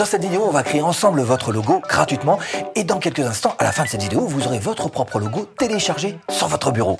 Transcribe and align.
Dans 0.00 0.06
cette 0.06 0.22
vidéo, 0.22 0.46
on 0.48 0.50
va 0.50 0.62
créer 0.62 0.80
ensemble 0.80 1.20
votre 1.20 1.52
logo 1.52 1.82
gratuitement 1.86 2.38
et 2.74 2.84
dans 2.84 2.98
quelques 2.98 3.20
instants, 3.20 3.54
à 3.58 3.64
la 3.64 3.70
fin 3.70 3.84
de 3.84 3.88
cette 3.90 4.00
vidéo, 4.00 4.22
vous 4.22 4.46
aurez 4.46 4.58
votre 4.58 4.88
propre 4.88 5.20
logo 5.20 5.44
téléchargé 5.58 6.18
sur 6.30 6.48
votre 6.48 6.72
bureau. 6.72 6.98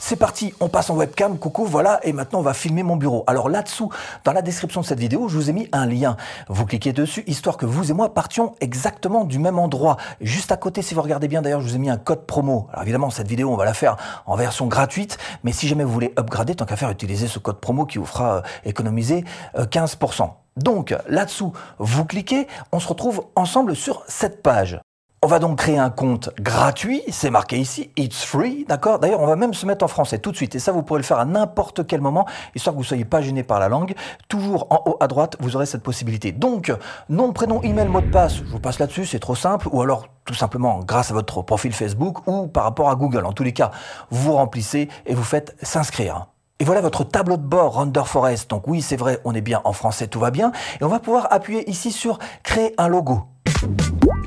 C'est 0.00 0.16
parti, 0.16 0.52
on 0.58 0.68
passe 0.68 0.90
en 0.90 0.96
webcam, 0.96 1.38
coucou, 1.38 1.66
voilà, 1.66 2.00
et 2.02 2.12
maintenant 2.12 2.40
on 2.40 2.42
va 2.42 2.52
filmer 2.52 2.82
mon 2.82 2.96
bureau. 2.96 3.22
Alors 3.28 3.48
là-dessous, 3.48 3.90
dans 4.24 4.32
la 4.32 4.42
description 4.42 4.80
de 4.80 4.86
cette 4.86 4.98
vidéo, 4.98 5.28
je 5.28 5.36
vous 5.36 5.50
ai 5.50 5.52
mis 5.52 5.68
un 5.70 5.86
lien. 5.86 6.16
Vous 6.48 6.66
cliquez 6.66 6.92
dessus, 6.92 7.22
histoire 7.28 7.56
que 7.56 7.64
vous 7.64 7.92
et 7.92 7.94
moi 7.94 8.12
partions 8.12 8.56
exactement 8.60 9.22
du 9.22 9.38
même 9.38 9.56
endroit. 9.56 9.98
Juste 10.20 10.50
à 10.50 10.56
côté, 10.56 10.82
si 10.82 10.94
vous 10.94 11.02
regardez 11.02 11.28
bien, 11.28 11.42
d'ailleurs, 11.42 11.60
je 11.60 11.68
vous 11.68 11.76
ai 11.76 11.78
mis 11.78 11.90
un 11.90 11.96
code 11.96 12.26
promo. 12.26 12.66
Alors 12.72 12.82
évidemment, 12.82 13.10
cette 13.10 13.28
vidéo, 13.28 13.52
on 13.52 13.56
va 13.56 13.64
la 13.64 13.72
faire 13.72 13.96
en 14.26 14.34
version 14.34 14.66
gratuite, 14.66 15.16
mais 15.44 15.52
si 15.52 15.68
jamais 15.68 15.84
vous 15.84 15.92
voulez 15.92 16.12
upgrader, 16.18 16.56
tant 16.56 16.64
qu'à 16.64 16.74
faire, 16.74 16.90
utilisez 16.90 17.28
ce 17.28 17.38
code 17.38 17.60
promo 17.60 17.86
qui 17.86 17.98
vous 17.98 18.04
fera 18.04 18.38
euh, 18.38 18.42
économiser 18.64 19.22
15%. 19.56 20.39
Donc 20.56 20.94
là-dessous, 21.08 21.52
vous 21.78 22.04
cliquez, 22.04 22.46
on 22.72 22.80
se 22.80 22.88
retrouve 22.88 23.26
ensemble 23.36 23.76
sur 23.76 24.02
cette 24.06 24.42
page. 24.42 24.80
On 25.22 25.26
va 25.26 25.38
donc 25.38 25.58
créer 25.58 25.76
un 25.76 25.90
compte 25.90 26.30
gratuit, 26.40 27.02
c'est 27.10 27.28
marqué 27.28 27.58
ici, 27.58 27.90
it's 27.98 28.24
free, 28.24 28.64
d'accord? 28.66 28.98
D'ailleurs, 28.98 29.20
on 29.20 29.26
va 29.26 29.36
même 29.36 29.52
se 29.52 29.66
mettre 29.66 29.84
en 29.84 29.88
français 29.88 30.18
tout 30.18 30.30
de 30.30 30.36
suite, 30.36 30.54
et 30.54 30.58
ça, 30.58 30.72
vous 30.72 30.82
pourrez 30.82 31.00
le 31.00 31.04
faire 31.04 31.18
à 31.18 31.26
n'importe 31.26 31.86
quel 31.86 32.00
moment, 32.00 32.24
histoire 32.54 32.72
que 32.72 32.78
vous 32.78 32.84
ne 32.84 32.88
soyez 32.88 33.04
pas 33.04 33.20
gêné 33.20 33.42
par 33.42 33.60
la 33.60 33.68
langue. 33.68 33.94
Toujours 34.28 34.66
en 34.70 34.82
haut 34.86 34.96
à 34.98 35.08
droite, 35.08 35.36
vous 35.40 35.56
aurez 35.56 35.66
cette 35.66 35.82
possibilité. 35.82 36.32
Donc, 36.32 36.72
nom, 37.10 37.34
prénom, 37.34 37.60
email, 37.62 37.88
mot 37.88 38.00
de 38.00 38.10
passe, 38.10 38.36
je 38.36 38.44
vous 38.44 38.60
passe 38.60 38.78
là-dessus, 38.78 39.04
c'est 39.04 39.18
trop 39.18 39.34
simple, 39.34 39.68
ou 39.70 39.82
alors 39.82 40.06
tout 40.24 40.32
simplement 40.32 40.78
grâce 40.78 41.10
à 41.10 41.14
votre 41.14 41.42
profil 41.42 41.74
Facebook 41.74 42.26
ou 42.26 42.46
par 42.46 42.64
rapport 42.64 42.88
à 42.88 42.94
Google. 42.94 43.26
En 43.26 43.32
tous 43.32 43.42
les 43.42 43.52
cas, 43.52 43.72
vous 44.08 44.32
remplissez 44.32 44.88
et 45.04 45.14
vous 45.14 45.22
faites 45.22 45.54
s'inscrire. 45.60 46.29
Et 46.60 46.64
voilà 46.64 46.82
votre 46.82 47.04
tableau 47.04 47.38
de 47.38 47.42
bord 47.42 47.72
Render 47.72 48.02
Forest. 48.04 48.50
Donc 48.50 48.68
oui, 48.68 48.82
c'est 48.82 48.96
vrai, 48.96 49.18
on 49.24 49.34
est 49.34 49.40
bien 49.40 49.62
en 49.64 49.72
français, 49.72 50.08
tout 50.08 50.20
va 50.20 50.30
bien. 50.30 50.52
Et 50.78 50.84
on 50.84 50.88
va 50.88 50.98
pouvoir 50.98 51.26
appuyer 51.30 51.68
ici 51.70 51.90
sur 51.90 52.18
créer 52.42 52.74
un 52.76 52.86
logo. 52.86 53.22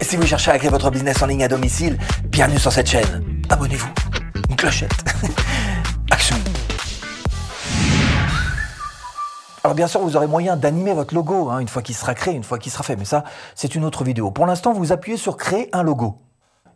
Et 0.02 0.04
si 0.04 0.18
vous 0.18 0.26
cherchez 0.26 0.50
à 0.50 0.58
créer 0.58 0.72
votre 0.72 0.90
business 0.90 1.22
en 1.22 1.28
ligne 1.28 1.44
à 1.44 1.48
domicile, 1.48 2.00
bienvenue 2.24 2.58
sur 2.58 2.72
cette 2.72 2.90
chaîne. 2.90 3.44
Abonnez-vous. 3.52 3.88
Une 4.50 4.56
clochette. 4.56 4.92
Action. 6.12 6.36
Alors 9.64 9.76
bien 9.76 9.86
sûr, 9.86 10.02
vous 10.02 10.16
aurez 10.18 10.28
moyen 10.28 10.58
d'animer 10.58 10.94
votre 10.94 11.14
logo 11.14 11.52
hein, 11.52 11.60
une 11.60 11.68
fois 11.68 11.84
qu'il 11.84 11.94
sera 11.94 12.16
créé, 12.16 12.34
une 12.34 12.44
fois 12.44 12.58
qu'il 12.58 12.72
sera 12.72 12.84
fait. 12.84 12.96
Mais 12.96 13.06
ça, 13.06 13.26
c'est 13.54 13.76
une 13.76 13.86
autre 13.86 14.04
vidéo. 14.04 14.32
Pour 14.32 14.48
l'instant, 14.48 14.74
vous 14.74 14.92
appuyez 14.92 15.18
sur 15.18 15.38
créer 15.38 15.70
un 15.72 15.84
logo. 15.84 16.18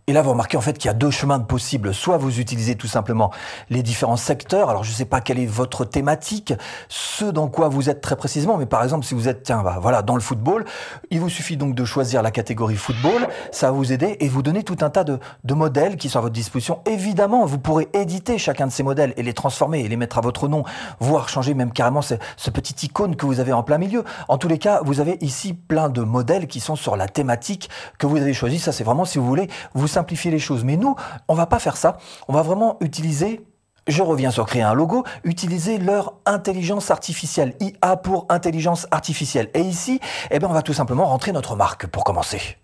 Et 0.09 0.13
là, 0.13 0.21
vous 0.21 0.29
remarquez 0.29 0.55
en 0.55 0.61
fait 0.61 0.77
qu'il 0.77 0.87
y 0.87 0.89
a 0.89 0.93
deux 0.93 1.11
chemins 1.11 1.37
possibles. 1.39 1.93
Soit 1.93 2.15
vous 2.15 2.39
utilisez 2.39 2.75
tout 2.75 2.87
simplement 2.87 3.29
les 3.69 3.83
différents 3.83 4.15
secteurs. 4.15 4.69
Alors, 4.69 4.85
je 4.85 4.91
ne 4.91 4.95
sais 4.95 5.03
pas 5.03 5.19
quelle 5.19 5.37
est 5.37 5.45
votre 5.45 5.83
thématique, 5.83 6.53
ce 6.87 7.25
dans 7.25 7.49
quoi 7.49 7.67
vous 7.67 7.89
êtes 7.89 7.99
très 7.99 8.15
précisément. 8.15 8.55
Mais 8.55 8.67
par 8.67 8.81
exemple, 8.85 9.05
si 9.05 9.15
vous 9.15 9.27
êtes, 9.27 9.43
tiens, 9.43 9.63
bah, 9.63 9.79
voilà, 9.81 10.03
dans 10.03 10.15
le 10.15 10.21
football, 10.21 10.63
il 11.11 11.19
vous 11.19 11.27
suffit 11.27 11.57
donc 11.57 11.75
de 11.75 11.83
choisir 11.83 12.21
la 12.21 12.31
catégorie 12.31 12.77
football. 12.77 13.27
Ça 13.51 13.69
va 13.69 13.73
vous 13.73 13.91
aider 13.91 14.15
et 14.21 14.29
vous 14.29 14.41
donner 14.41 14.63
tout 14.63 14.77
un 14.79 14.89
tas 14.89 15.03
de, 15.03 15.19
de 15.43 15.53
modèles 15.53 15.97
qui 15.97 16.07
sont 16.07 16.19
à 16.19 16.21
votre 16.21 16.33
disposition. 16.33 16.79
Évidemment, 16.85 17.45
vous 17.45 17.59
pourrez 17.59 17.89
éditer 17.91 18.37
chacun 18.37 18.67
de 18.67 18.71
ces 18.71 18.83
modèles 18.83 19.13
et 19.17 19.23
les 19.23 19.33
transformer 19.33 19.81
et 19.81 19.89
les 19.89 19.97
mettre 19.97 20.19
à 20.19 20.21
votre 20.21 20.47
nom, 20.47 20.63
voire 21.01 21.27
changer 21.27 21.53
même 21.53 21.73
carrément 21.73 22.01
ce, 22.01 22.13
ce 22.37 22.49
petit 22.49 22.85
icône 22.85 23.17
que 23.17 23.25
vous 23.25 23.41
avez 23.41 23.51
en 23.51 23.61
plein 23.61 23.77
milieu. 23.77 24.05
En 24.29 24.37
tous 24.37 24.47
les 24.47 24.57
cas, 24.57 24.79
vous 24.85 25.01
avez 25.01 25.17
ici 25.19 25.53
plein 25.53 25.89
de 25.89 26.01
modèles 26.01 26.47
qui 26.47 26.61
sont 26.61 26.77
sur 26.77 26.95
la 26.95 27.09
thématique 27.09 27.69
que 27.97 28.07
vous 28.07 28.15
avez 28.15 28.33
choisi. 28.33 28.57
Ça, 28.57 28.71
c'est 28.71 28.85
vraiment 28.85 29.03
si 29.03 29.17
vous 29.17 29.27
voulez 29.27 29.49
vous 29.73 29.96
simplifier 29.97 30.31
les 30.31 30.39
choses. 30.39 30.63
Mais 30.63 30.77
nous, 30.77 30.95
on 31.27 31.33
va 31.33 31.47
pas 31.47 31.59
faire 31.59 31.77
ça. 31.77 31.97
On 32.27 32.33
va 32.33 32.43
vraiment 32.43 32.77
utiliser 32.81 33.45
je 33.87 34.03
reviens 34.03 34.31
sur 34.31 34.45
créer 34.45 34.63
un 34.63 34.73
logo, 34.73 35.05
utiliser 35.23 35.77
leur 35.77 36.15
intelligence 36.25 36.91
artificielle, 36.91 37.55
IA 37.61 37.95
pour 37.95 38.25
intelligence 38.27 38.85
artificielle. 38.91 39.49
Et 39.53 39.61
ici, 39.61 40.01
eh 40.29 40.39
bien, 40.39 40.49
on 40.49 40.53
va 40.53 40.61
tout 40.61 40.73
simplement 40.73 41.05
rentrer 41.05 41.31
notre 41.31 41.55
marque 41.55 41.87
pour 41.87 42.03
commencer. 42.03 42.57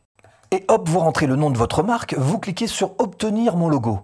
Et 0.51 0.65
hop, 0.67 0.89
vous 0.89 0.99
rentrez 0.99 1.25
le 1.25 1.37
nom 1.37 1.49
de 1.49 1.57
votre 1.57 1.81
marque, 1.81 2.13
vous 2.17 2.39
cliquez 2.39 2.67
sur 2.67 2.91
obtenir 2.99 3.55
mon 3.55 3.69
logo. 3.69 4.01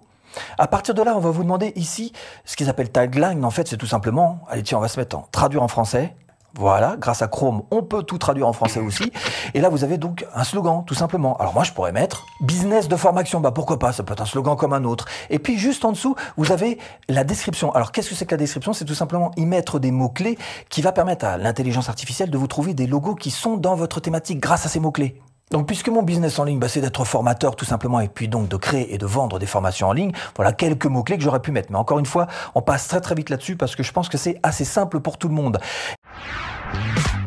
À 0.56 0.66
partir 0.66 0.94
de 0.94 1.02
là, 1.02 1.14
on 1.14 1.20
va 1.20 1.30
vous 1.30 1.42
demander 1.42 1.74
ici 1.76 2.12
ce 2.46 2.56
qu'ils 2.56 2.70
appellent 2.70 2.90
tagline. 2.90 3.44
En 3.44 3.50
fait, 3.50 3.68
c'est 3.68 3.76
tout 3.76 3.86
simplement, 3.86 4.40
allez 4.48 4.62
tiens, 4.62 4.78
on 4.78 4.80
va 4.80 4.88
se 4.88 4.98
mettre 4.98 5.18
en 5.18 5.28
traduire 5.30 5.62
en 5.62 5.68
français. 5.68 6.16
Voilà, 6.54 6.96
grâce 6.98 7.22
à 7.22 7.28
Chrome, 7.28 7.62
on 7.70 7.82
peut 7.82 8.02
tout 8.02 8.18
traduire 8.18 8.48
en 8.48 8.52
français 8.52 8.80
aussi. 8.80 9.12
Et 9.52 9.60
là, 9.60 9.68
vous 9.68 9.84
avez 9.84 9.98
donc 9.98 10.26
un 10.34 10.42
slogan, 10.42 10.84
tout 10.86 10.94
simplement. 10.94 11.36
Alors 11.36 11.52
moi, 11.52 11.64
je 11.64 11.72
pourrais 11.72 11.92
mettre 11.92 12.24
business 12.40 12.88
de 12.88 12.96
formation. 12.96 13.40
Bah 13.40 13.52
pourquoi 13.52 13.78
pas 13.78 13.92
Ça 13.92 14.02
peut 14.02 14.12
être 14.12 14.22
un 14.22 14.26
slogan 14.26 14.56
comme 14.56 14.72
un 14.72 14.84
autre. 14.84 15.06
Et 15.28 15.38
puis 15.38 15.58
juste 15.58 15.84
en 15.84 15.92
dessous, 15.92 16.14
vous 16.36 16.52
avez 16.52 16.78
la 17.08 17.24
description. 17.24 17.72
Alors 17.74 17.92
qu'est-ce 17.92 18.10
que 18.10 18.14
c'est 18.14 18.26
que 18.26 18.34
la 18.34 18.38
description? 18.38 18.72
C'est 18.72 18.84
tout 18.84 18.94
simplement 18.94 19.30
y 19.36 19.46
mettre 19.46 19.78
des 19.78 19.90
mots 19.90 20.08
clés 20.08 20.38
qui 20.68 20.82
va 20.82 20.92
permettre 20.92 21.24
à 21.24 21.38
l'intelligence 21.38 21.88
artificielle 21.88 22.30
de 22.30 22.38
vous 22.38 22.46
trouver 22.46 22.74
des 22.74 22.86
logos 22.86 23.14
qui 23.14 23.30
sont 23.30 23.56
dans 23.56 23.74
votre 23.74 24.00
thématique 24.00 24.40
grâce 24.40 24.66
à 24.66 24.68
ces 24.68 24.80
mots 24.80 24.92
clés. 24.92 25.20
Donc, 25.50 25.66
puisque 25.66 25.88
mon 25.88 26.02
business 26.02 26.38
en 26.38 26.44
ligne, 26.44 26.60
bah, 26.60 26.68
c'est 26.68 26.80
d'être 26.80 27.04
formateur 27.04 27.56
tout 27.56 27.64
simplement, 27.64 27.98
et 27.98 28.08
puis 28.08 28.28
donc 28.28 28.48
de 28.48 28.56
créer 28.56 28.94
et 28.94 28.98
de 28.98 29.06
vendre 29.06 29.40
des 29.40 29.46
formations 29.46 29.88
en 29.88 29.92
ligne, 29.92 30.12
voilà 30.36 30.52
quelques 30.52 30.86
mots-clés 30.86 31.18
que 31.18 31.24
j'aurais 31.24 31.40
pu 31.40 31.50
mettre. 31.50 31.72
Mais 31.72 31.78
encore 31.78 31.98
une 31.98 32.06
fois, 32.06 32.28
on 32.54 32.62
passe 32.62 32.86
très 32.86 33.00
très 33.00 33.16
vite 33.16 33.30
là-dessus 33.30 33.56
parce 33.56 33.74
que 33.74 33.82
je 33.82 33.92
pense 33.92 34.08
que 34.08 34.16
c'est 34.16 34.38
assez 34.44 34.64
simple 34.64 35.00
pour 35.00 35.18
tout 35.18 35.28
le 35.28 35.34
monde. 35.34 35.58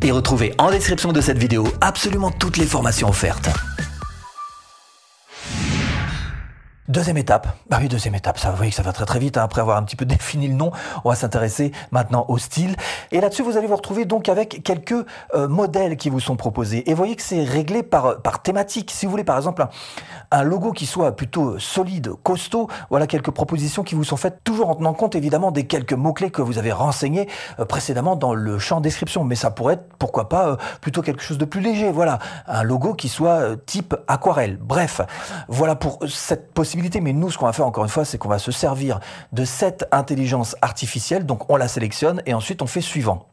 Et 0.02 0.12
retrouvez 0.12 0.54
en 0.58 0.72
description 0.72 1.12
de 1.12 1.20
cette 1.20 1.38
vidéo 1.38 1.68
absolument 1.82 2.32
toutes 2.32 2.58
les 2.58 2.66
formations 2.66 3.10
offertes. 3.10 3.50
Deuxième 6.90 7.16
étape, 7.16 7.48
bah 7.70 7.78
oui, 7.80 7.88
deuxième 7.88 8.14
étape, 8.14 8.38
ça, 8.38 8.50
vous 8.50 8.58
voyez 8.58 8.70
que 8.70 8.76
ça 8.76 8.84
va 8.84 8.92
très 8.92 9.06
très 9.06 9.18
vite, 9.18 9.38
hein. 9.38 9.44
après 9.44 9.62
avoir 9.62 9.78
un 9.78 9.84
petit 9.84 9.96
peu 9.96 10.04
défini 10.06 10.50
le 10.50 10.56
nom, 10.56 10.74
on 11.06 11.10
va 11.10 11.16
s'intéresser 11.16 11.72
maintenant 11.92 12.26
au 12.28 12.38
style. 12.38 12.76
Et 13.14 13.22
là-dessus, 13.22 13.42
vous 13.42 13.56
allez 13.56 13.68
vous 13.68 13.78
retrouver 13.78 14.04
donc 14.04 14.28
avec 14.28 14.64
quelques 14.64 15.06
euh, 15.34 15.48
modèles 15.48 15.96
qui 15.96 16.10
vous 16.10 16.20
sont 16.20 16.36
proposés. 16.36 16.90
Et 16.92 16.94
voyez 16.94 17.16
que 17.16 17.22
c'est 17.22 17.46
réglé 17.46 17.84
par, 17.84 18.22
par 18.22 18.42
thématique. 18.42 18.92
Si 18.92 19.06
vous 19.06 19.12
voulez 19.12 19.24
par 19.24 19.38
exemple 19.38 19.66
un, 20.30 20.44
logo 20.44 20.74
qui 20.74 20.86
soit 20.86 21.16
plutôt 21.16 21.58
solide, 21.58 22.12
costaud, 22.22 22.68
voilà 22.90 23.08
quelques 23.08 23.32
propositions 23.32 23.84
qui 23.84 23.96
vous 23.96 24.04
sont 24.04 24.18
faites, 24.18 24.44
toujours 24.44 24.68
en 24.68 24.76
tenant 24.76 24.94
compte 24.94 25.16
évidemment 25.16 25.52
des 25.52 25.66
quelques 25.66 25.94
mots-clés 25.94 26.32
que 26.32 26.42
vous 26.42 26.58
avez 26.58 26.74
renseignés 26.74 27.30
euh, 27.60 27.66
précédemment 27.66 28.18
dans 28.18 28.34
le 28.34 28.60
champ 28.60 28.82
description. 28.82 29.24
Mais 29.24 29.36
ça 29.36 29.52
pourrait 29.52 29.76
être, 29.76 29.88
pourquoi 30.00 30.28
pas, 30.28 30.50
euh, 30.50 30.56
plutôt 30.82 31.02
quelque 31.02 31.24
chose 31.24 31.38
de 31.38 31.46
plus 31.46 31.62
léger, 31.62 31.94
voilà, 31.94 32.20
un 32.46 32.64
logo 32.64 32.94
qui 32.94 33.08
soit 33.08 33.56
type 33.66 33.96
aquarelle. 34.10 34.58
Bref, 34.60 35.00
voilà 35.48 35.76
pour 35.76 36.00
cette 36.10 36.52
possibilité 36.52 36.73
mais 37.02 37.14
nous, 37.14 37.32
ce 37.32 37.38
qu'on 37.38 37.46
va 37.46 37.54
faire 37.54 37.68
encore 37.68 37.84
une 37.84 37.90
fois, 37.90 38.06
c'est 38.06 38.18
qu'on 38.18 38.30
va 38.30 38.40
se 38.40 38.52
servir 38.52 39.00
de 39.32 39.46
cette 39.46 39.88
intelligence 39.92 40.56
artificielle. 40.62 41.26
Donc 41.26 41.50
on 41.50 41.56
la 41.56 41.68
sélectionne 41.68 42.22
et 42.26 42.34
ensuite 42.34 42.62
on 42.62 42.68
fait 42.68 42.82
suivant. 42.82 43.28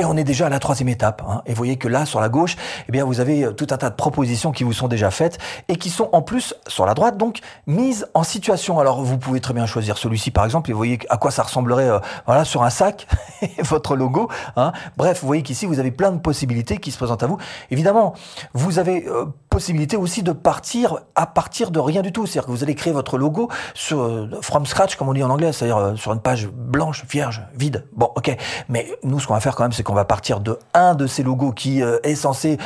Et 0.00 0.04
on 0.04 0.16
est 0.16 0.22
déjà 0.22 0.46
à 0.46 0.48
la 0.48 0.60
troisième 0.60 0.88
étape. 0.88 1.22
Hein. 1.28 1.42
Et 1.44 1.50
vous 1.50 1.56
voyez 1.56 1.76
que 1.76 1.88
là, 1.88 2.06
sur 2.06 2.20
la 2.20 2.28
gauche, 2.28 2.56
eh 2.88 2.92
bien, 2.92 3.04
vous 3.04 3.18
avez 3.18 3.44
euh, 3.44 3.52
tout 3.52 3.66
un 3.70 3.76
tas 3.76 3.90
de 3.90 3.96
propositions 3.96 4.52
qui 4.52 4.62
vous 4.62 4.72
sont 4.72 4.86
déjà 4.86 5.10
faites 5.10 5.38
et 5.66 5.74
qui 5.74 5.90
sont 5.90 6.08
en 6.12 6.22
plus, 6.22 6.54
sur 6.68 6.86
la 6.86 6.94
droite, 6.94 7.18
donc, 7.18 7.40
mises 7.66 8.06
en 8.14 8.22
situation. 8.22 8.78
Alors, 8.78 9.02
vous 9.02 9.18
pouvez 9.18 9.40
très 9.40 9.54
bien 9.54 9.66
choisir 9.66 9.98
celui-ci, 9.98 10.30
par 10.30 10.44
exemple, 10.44 10.70
et 10.70 10.72
voyez 10.72 11.00
à 11.08 11.16
quoi 11.16 11.32
ça 11.32 11.42
ressemblerait, 11.42 11.90
euh, 11.90 11.98
voilà, 12.26 12.44
sur 12.44 12.62
un 12.62 12.70
sac, 12.70 13.08
votre 13.64 13.96
logo. 13.96 14.28
Hein. 14.54 14.70
Bref, 14.96 15.20
vous 15.20 15.26
voyez 15.26 15.42
qu'ici, 15.42 15.66
vous 15.66 15.80
avez 15.80 15.90
plein 15.90 16.12
de 16.12 16.20
possibilités 16.20 16.78
qui 16.78 16.92
se 16.92 16.96
présentent 16.96 17.24
à 17.24 17.26
vous. 17.26 17.38
Évidemment, 17.72 18.14
vous 18.54 18.78
avez 18.78 19.04
euh, 19.08 19.24
possibilité 19.58 19.96
aussi 19.96 20.22
de 20.22 20.30
partir 20.30 21.00
à 21.16 21.26
partir 21.26 21.72
de 21.72 21.80
rien 21.80 22.00
du 22.00 22.12
tout. 22.12 22.26
C'est-à-dire 22.26 22.46
que 22.46 22.52
vous 22.52 22.62
allez 22.62 22.76
créer 22.76 22.92
votre 22.92 23.18
logo 23.18 23.48
sur, 23.74 24.28
from 24.40 24.66
scratch, 24.66 24.94
comme 24.94 25.08
on 25.08 25.14
dit 25.14 25.24
en 25.24 25.30
anglais, 25.30 25.52
c'est-à-dire 25.52 25.94
sur 25.96 26.12
une 26.12 26.20
page 26.20 26.46
blanche, 26.46 27.04
vierge, 27.10 27.42
vide. 27.56 27.84
Bon, 27.92 28.08
ok. 28.14 28.36
Mais 28.68 28.86
nous, 29.02 29.18
ce 29.18 29.26
qu'on 29.26 29.34
va 29.34 29.40
faire 29.40 29.56
quand 29.56 29.64
même, 29.64 29.72
c'est 29.72 29.82
qu'on 29.82 29.94
va 29.94 30.04
partir 30.04 30.38
de 30.38 30.60
un 30.74 30.94
de 30.94 31.08
ces 31.08 31.24
logos 31.24 31.50
qui 31.50 31.82
euh, 31.82 31.98
est 32.04 32.14
censé 32.14 32.56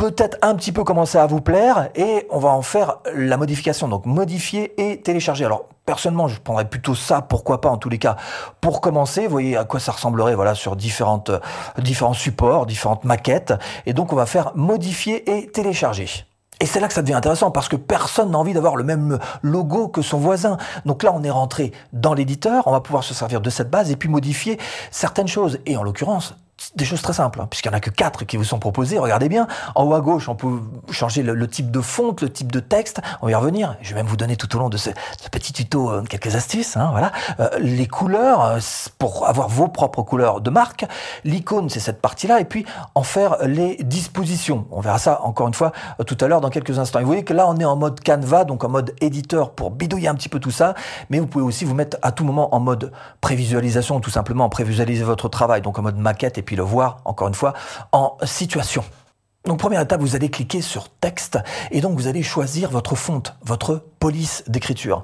peut-être 0.00 0.38
un 0.40 0.54
petit 0.54 0.72
peu 0.72 0.82
commencer 0.82 1.18
à 1.18 1.26
vous 1.26 1.42
plaire 1.42 1.90
et 1.94 2.26
on 2.30 2.38
va 2.38 2.48
en 2.48 2.62
faire 2.62 3.00
la 3.14 3.36
modification. 3.36 3.86
Donc 3.86 4.06
modifier 4.06 4.72
et 4.80 5.02
télécharger. 5.02 5.44
Alors 5.44 5.66
personnellement, 5.84 6.26
je 6.26 6.40
prendrais 6.40 6.66
plutôt 6.66 6.94
ça, 6.94 7.20
pourquoi 7.20 7.60
pas 7.60 7.68
en 7.68 7.76
tous 7.76 7.90
les 7.90 7.98
cas, 7.98 8.16
pour 8.62 8.80
commencer. 8.80 9.24
Vous 9.24 9.30
voyez 9.30 9.58
à 9.58 9.64
quoi 9.64 9.78
ça 9.78 9.92
ressemblerait 9.92 10.34
voilà, 10.34 10.54
sur 10.54 10.74
différentes, 10.74 11.28
euh, 11.28 11.38
différents 11.76 12.14
supports, 12.14 12.64
différentes 12.64 13.04
maquettes. 13.04 13.52
Et 13.84 13.92
donc 13.92 14.14
on 14.14 14.16
va 14.16 14.24
faire 14.24 14.52
modifier 14.54 15.38
et 15.38 15.48
télécharger. 15.48 16.06
Et 16.60 16.66
c'est 16.66 16.80
là 16.80 16.88
que 16.88 16.94
ça 16.94 17.02
devient 17.02 17.12
intéressant 17.12 17.50
parce 17.50 17.68
que 17.68 17.76
personne 17.76 18.30
n'a 18.30 18.38
envie 18.38 18.54
d'avoir 18.54 18.76
le 18.76 18.84
même 18.84 19.18
logo 19.42 19.88
que 19.88 20.00
son 20.00 20.16
voisin. 20.16 20.56
Donc 20.86 21.02
là, 21.02 21.12
on 21.14 21.22
est 21.22 21.30
rentré 21.30 21.72
dans 21.92 22.14
l'éditeur, 22.14 22.66
on 22.66 22.72
va 22.72 22.80
pouvoir 22.80 23.04
se 23.04 23.12
servir 23.12 23.42
de 23.42 23.50
cette 23.50 23.68
base 23.68 23.90
et 23.90 23.96
puis 23.96 24.08
modifier 24.08 24.58
certaines 24.90 25.28
choses. 25.28 25.58
Et 25.66 25.76
en 25.76 25.82
l'occurrence, 25.82 26.34
des 26.76 26.84
choses 26.84 27.02
très 27.02 27.12
simples, 27.12 27.40
hein, 27.40 27.46
puisqu'il 27.48 27.68
n'y 27.68 27.74
en 27.74 27.78
a 27.78 27.80
que 27.80 27.90
quatre 27.90 28.24
qui 28.24 28.36
vous 28.36 28.44
sont 28.44 28.58
proposés. 28.58 28.98
Regardez 28.98 29.28
bien, 29.28 29.46
en 29.74 29.84
haut 29.84 29.94
à 29.94 30.00
gauche, 30.00 30.28
on 30.28 30.34
peut 30.34 30.60
changer 30.90 31.22
le, 31.22 31.48
type 31.48 31.70
de 31.70 31.80
fonte, 31.80 32.22
le 32.22 32.30
type 32.30 32.52
de 32.52 32.60
texte. 32.60 33.00
On 33.22 33.26
va 33.26 33.32
y 33.32 33.34
revenir. 33.34 33.76
Je 33.80 33.90
vais 33.90 33.96
même 33.96 34.06
vous 34.06 34.16
donner 34.16 34.36
tout 34.36 34.54
au 34.56 34.58
long 34.58 34.68
de 34.68 34.76
ce, 34.76 34.90
petit 35.32 35.52
tuto 35.52 35.90
euh, 35.90 36.02
quelques 36.02 36.36
astuces. 36.36 36.76
Hein, 36.76 36.88
voilà, 36.92 37.12
euh, 37.40 37.48
les 37.58 37.86
couleurs 37.86 38.44
euh, 38.44 38.58
pour 38.98 39.26
avoir 39.26 39.48
vos 39.48 39.68
propres 39.68 40.02
couleurs 40.02 40.40
de 40.40 40.50
marque. 40.50 40.86
L'icône, 41.24 41.70
c'est 41.70 41.80
cette 41.80 42.00
partie-là, 42.00 42.40
et 42.40 42.44
puis 42.44 42.64
en 42.94 43.02
faire 43.02 43.36
les 43.42 43.76
dispositions. 43.82 44.66
On 44.70 44.80
verra 44.80 44.98
ça 44.98 45.20
encore 45.22 45.48
une 45.48 45.54
fois 45.54 45.72
tout 46.06 46.16
à 46.20 46.28
l'heure 46.28 46.40
dans 46.40 46.50
quelques 46.50 46.78
instants. 46.78 47.00
Et 47.00 47.02
vous 47.02 47.08
voyez 47.08 47.24
que 47.24 47.34
là, 47.34 47.48
on 47.48 47.56
est 47.56 47.64
en 47.64 47.76
mode 47.76 48.00
Canva, 48.00 48.44
donc 48.44 48.64
en 48.64 48.68
mode 48.68 48.94
éditeur 49.00 49.52
pour 49.52 49.70
bidouiller 49.70 50.08
un 50.08 50.14
petit 50.14 50.28
peu 50.28 50.38
tout 50.38 50.50
ça. 50.50 50.74
Mais 51.08 51.18
vous 51.18 51.26
pouvez 51.26 51.44
aussi 51.44 51.64
vous 51.64 51.74
mettre 51.74 51.96
à 52.02 52.12
tout 52.12 52.24
moment 52.24 52.54
en 52.54 52.60
mode 52.60 52.92
prévisualisation, 53.20 54.00
tout 54.00 54.10
simplement 54.10 54.48
prévisualiser 54.48 55.04
votre 55.04 55.28
travail, 55.28 55.62
donc 55.62 55.78
en 55.78 55.82
mode 55.82 55.96
maquette 55.96 56.38
le 56.56 56.62
voir, 56.62 56.98
encore 57.04 57.28
une 57.28 57.34
fois, 57.34 57.54
en 57.92 58.16
situation. 58.24 58.84
Donc 59.46 59.58
première 59.58 59.80
étape, 59.80 60.02
vous 60.02 60.14
allez 60.14 60.28
cliquer 60.28 60.60
sur 60.60 60.90
texte 60.90 61.38
et 61.70 61.80
donc 61.80 61.96
vous 61.96 62.06
allez 62.06 62.22
choisir 62.22 62.70
votre 62.70 62.94
fonte, 62.94 63.36
votre 63.42 63.82
police 63.98 64.44
d'écriture. 64.48 65.02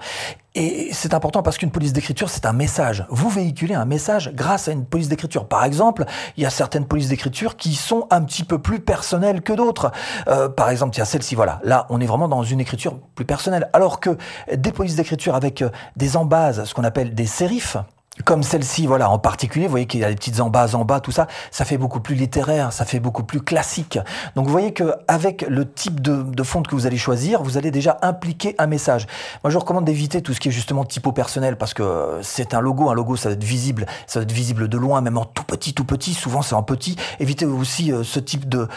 Et 0.54 0.90
c'est 0.92 1.14
important 1.14 1.42
parce 1.42 1.56
qu'une 1.56 1.70
police 1.70 1.94
d'écriture, 1.94 2.28
c'est 2.28 2.44
un 2.44 2.52
message. 2.52 3.06
Vous 3.08 3.30
véhiculez 3.30 3.74
un 3.74 3.86
message 3.86 4.32
grâce 4.34 4.68
à 4.68 4.72
une 4.72 4.84
police 4.84 5.08
d'écriture. 5.08 5.48
Par 5.48 5.64
exemple, 5.64 6.04
il 6.36 6.42
y 6.42 6.46
a 6.46 6.50
certaines 6.50 6.86
polices 6.86 7.08
d'écriture 7.08 7.56
qui 7.56 7.74
sont 7.74 8.06
un 8.10 8.22
petit 8.22 8.44
peu 8.44 8.58
plus 8.58 8.80
personnelles 8.80 9.40
que 9.40 9.54
d'autres. 9.54 9.90
Euh, 10.28 10.50
par 10.50 10.68
exemple, 10.68 11.00
a 11.00 11.04
celle-ci, 11.06 11.34
voilà. 11.34 11.58
Là, 11.64 11.86
on 11.88 12.00
est 12.02 12.06
vraiment 12.06 12.28
dans 12.28 12.42
une 12.42 12.60
écriture 12.60 12.98
plus 13.14 13.24
personnelle. 13.24 13.70
Alors 13.72 14.00
que 14.00 14.18
des 14.54 14.72
polices 14.72 14.96
d'écriture 14.96 15.34
avec 15.34 15.62
euh, 15.62 15.70
des 15.96 16.16
embases, 16.16 16.64
ce 16.64 16.74
qu'on 16.74 16.84
appelle 16.84 17.14
des 17.14 17.26
sérifs, 17.26 17.78
comme 18.24 18.42
celle-ci, 18.42 18.86
voilà, 18.86 19.10
en 19.10 19.18
particulier, 19.18 19.66
vous 19.66 19.70
voyez 19.70 19.86
qu'il 19.86 20.00
y 20.00 20.04
a 20.04 20.08
des 20.08 20.14
petites 20.14 20.40
embases 20.40 20.74
en 20.74 20.84
bas, 20.84 21.00
tout 21.00 21.12
ça, 21.12 21.26
ça 21.50 21.64
fait 21.64 21.78
beaucoup 21.78 22.00
plus 22.00 22.14
littéraire, 22.14 22.72
ça 22.72 22.84
fait 22.84 23.00
beaucoup 23.00 23.24
plus 23.24 23.40
classique. 23.40 23.98
Donc 24.34 24.46
vous 24.46 24.52
voyez 24.52 24.72
qu'avec 24.72 25.42
le 25.48 25.70
type 25.70 26.00
de, 26.00 26.22
de 26.22 26.42
fonte 26.42 26.66
que 26.68 26.74
vous 26.74 26.86
allez 26.86 26.96
choisir, 26.96 27.42
vous 27.42 27.58
allez 27.58 27.70
déjà 27.70 27.98
impliquer 28.02 28.54
un 28.58 28.66
message. 28.66 29.06
Moi, 29.44 29.50
je 29.50 29.58
recommande 29.58 29.84
d'éviter 29.84 30.22
tout 30.22 30.32
ce 30.32 30.40
qui 30.40 30.48
est 30.48 30.52
justement 30.52 30.84
typo 30.84 31.12
personnel 31.12 31.56
parce 31.56 31.74
que 31.74 32.18
c'est 32.22 32.54
un 32.54 32.60
logo, 32.60 32.88
un 32.88 32.94
logo, 32.94 33.16
ça 33.16 33.28
va 33.28 33.34
être 33.34 33.44
visible, 33.44 33.86
ça 34.06 34.20
va 34.20 34.24
être 34.24 34.32
visible 34.32 34.68
de 34.68 34.78
loin, 34.78 35.00
même 35.00 35.18
en 35.18 35.24
tout 35.24 35.44
petit, 35.44 35.74
tout 35.74 35.84
petit. 35.84 36.14
Souvent, 36.14 36.42
c'est 36.42 36.54
en 36.54 36.62
petit. 36.62 36.96
Évitez 37.20 37.44
aussi 37.44 37.92
euh, 37.92 38.02
ce 38.02 38.18
type 38.18 38.48
de, 38.48 38.68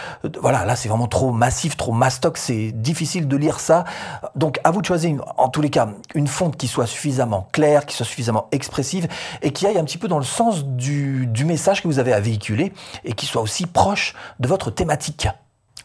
voilà, 0.41 0.65
là, 0.65 0.75
c'est 0.75 0.89
vraiment 0.89 1.07
trop 1.07 1.31
massif, 1.31 1.77
trop 1.77 1.93
mastoc, 1.93 2.37
c'est 2.37 2.71
difficile 2.71 3.27
de 3.27 3.37
lire 3.37 3.59
ça. 3.59 3.85
Donc, 4.35 4.59
à 4.63 4.71
vous 4.71 4.81
de 4.81 4.85
choisir, 4.85 5.23
en 5.37 5.49
tous 5.49 5.61
les 5.61 5.69
cas, 5.69 5.89
une 6.13 6.27
fonte 6.27 6.57
qui 6.57 6.67
soit 6.67 6.87
suffisamment 6.87 7.47
claire, 7.51 7.85
qui 7.85 7.95
soit 7.95 8.05
suffisamment 8.05 8.47
expressive 8.51 9.07
et 9.41 9.51
qui 9.51 9.67
aille 9.67 9.77
un 9.77 9.83
petit 9.83 9.97
peu 9.97 10.07
dans 10.07 10.19
le 10.19 10.25
sens 10.25 10.65
du, 10.65 11.27
du 11.27 11.45
message 11.45 11.81
que 11.81 11.87
vous 11.87 11.99
avez 11.99 12.13
à 12.13 12.19
véhiculer 12.19 12.73
et 13.03 13.13
qui 13.13 13.25
soit 13.25 13.41
aussi 13.41 13.65
proche 13.65 14.13
de 14.39 14.47
votre 14.47 14.71
thématique. 14.71 15.27